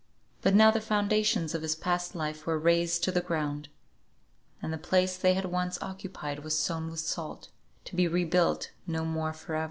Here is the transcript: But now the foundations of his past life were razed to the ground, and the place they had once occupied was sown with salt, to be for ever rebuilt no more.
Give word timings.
But 0.41 0.55
now 0.55 0.71
the 0.71 0.81
foundations 0.81 1.53
of 1.53 1.61
his 1.61 1.75
past 1.75 2.15
life 2.15 2.47
were 2.47 2.57
razed 2.57 3.03
to 3.03 3.11
the 3.11 3.21
ground, 3.21 3.69
and 4.59 4.73
the 4.73 4.79
place 4.79 5.15
they 5.15 5.35
had 5.35 5.45
once 5.45 5.77
occupied 5.79 6.39
was 6.39 6.57
sown 6.57 6.89
with 6.89 7.01
salt, 7.01 7.49
to 7.85 7.95
be 7.95 8.05
for 8.07 8.09
ever 8.09 8.15
rebuilt 8.15 8.71
no 8.87 9.05
more. 9.05 9.35